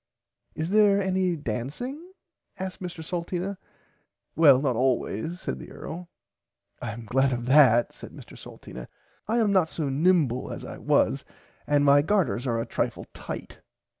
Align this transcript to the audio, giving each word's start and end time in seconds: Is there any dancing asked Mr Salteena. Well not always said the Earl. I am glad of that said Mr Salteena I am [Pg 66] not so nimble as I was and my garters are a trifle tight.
Is 0.55 0.71
there 0.71 0.99
any 0.99 1.35
dancing 1.35 2.13
asked 2.57 2.81
Mr 2.81 3.03
Salteena. 3.03 3.57
Well 4.35 4.59
not 4.59 4.75
always 4.75 5.39
said 5.41 5.59
the 5.59 5.69
Earl. 5.71 6.09
I 6.81 6.89
am 6.89 7.05
glad 7.05 7.31
of 7.31 7.45
that 7.45 7.93
said 7.93 8.11
Mr 8.11 8.35
Salteena 8.35 8.87
I 9.27 9.37
am 9.37 9.49
[Pg 9.53 9.53
66] 9.53 9.53
not 9.53 9.69
so 9.69 9.89
nimble 9.89 10.51
as 10.51 10.65
I 10.65 10.79
was 10.79 11.23
and 11.67 11.85
my 11.85 12.01
garters 12.01 12.47
are 12.47 12.59
a 12.59 12.65
trifle 12.65 13.05
tight. 13.13 13.59